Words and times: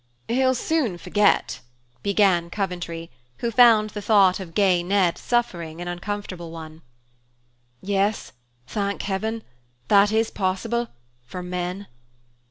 "He'll 0.27 0.55
soon 0.55 0.97
forget," 0.97 1.59
began 2.01 2.49
Coventry, 2.49 3.11
who 3.37 3.51
found 3.51 3.91
the 3.91 4.01
thought 4.01 4.39
of 4.39 4.55
gay 4.55 4.81
Ned 4.81 5.15
suffering 5.19 5.79
an 5.79 5.87
uncomfortable 5.87 6.49
one. 6.49 6.81
"Yes, 7.81 8.31
thank 8.65 9.03
heaven, 9.03 9.43
that 9.89 10.11
is 10.11 10.31
possible, 10.31 10.87
for 11.23 11.43
men." 11.43 11.85